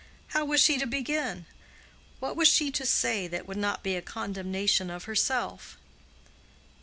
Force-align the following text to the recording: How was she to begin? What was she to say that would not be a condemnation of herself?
How 0.29 0.45
was 0.45 0.59
she 0.59 0.79
to 0.79 0.87
begin? 0.87 1.45
What 2.19 2.35
was 2.35 2.47
she 2.47 2.71
to 2.71 2.87
say 2.87 3.27
that 3.27 3.47
would 3.47 3.55
not 3.55 3.83
be 3.83 3.95
a 3.95 4.01
condemnation 4.01 4.89
of 4.89 5.03
herself? 5.03 5.77